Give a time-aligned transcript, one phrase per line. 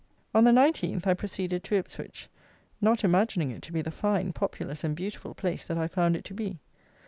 [0.33, 2.27] On the 19th I proceeded to Ipswich,
[2.81, 6.25] not imagining it to be the fine, populous, and beautiful place that I found it
[6.25, 6.57] to be.